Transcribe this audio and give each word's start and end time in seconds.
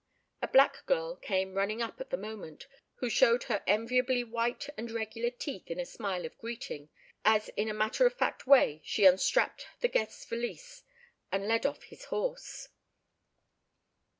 A 0.41 0.47
black 0.47 0.83
girl 0.87 1.15
came 1.15 1.53
running 1.53 1.79
up 1.79 2.01
at 2.01 2.09
the 2.09 2.17
moment, 2.17 2.65
who 2.95 3.07
showed 3.07 3.43
her 3.43 3.61
enviably 3.67 4.23
white 4.23 4.67
and 4.75 4.89
regular 4.89 5.29
teeth 5.29 5.69
in 5.69 5.79
a 5.79 5.85
smile 5.85 6.25
of 6.25 6.35
greeting, 6.39 6.89
as 7.23 7.49
in 7.49 7.69
a 7.69 7.73
matter 7.75 8.07
of 8.07 8.15
fact 8.15 8.47
way 8.47 8.81
she 8.83 9.05
unstrapped 9.05 9.67
the 9.81 9.87
guest's 9.87 10.25
valise, 10.25 10.81
and 11.31 11.47
led 11.47 11.67
off 11.67 11.83
his 11.83 12.05
horse. 12.05 12.69